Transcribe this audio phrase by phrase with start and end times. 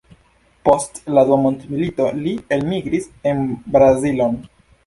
[0.69, 4.39] Post la dua mondmilito li elmigris en Brazilon.